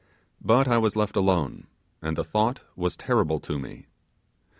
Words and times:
But 0.43 0.67
I 0.67 0.79
was 0.79 0.95
left 0.95 1.15
alone, 1.15 1.67
and 2.01 2.17
the 2.17 2.23
thought 2.23 2.61
was 2.75 2.97
terrible 2.97 3.39
to 3.41 3.59
me. 3.59 3.85